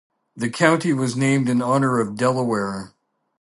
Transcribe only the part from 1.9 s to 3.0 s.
of Delaware.